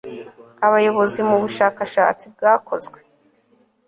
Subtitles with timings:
[0.65, 2.99] abayobozi mu bushakashatsi bwakozwe